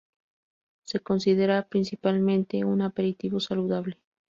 Se 0.83 0.99
considera 0.99 1.67
principalmente 1.69 2.65
un 2.65 2.81
aperitivo 2.81 3.39
saludable. 3.39 3.99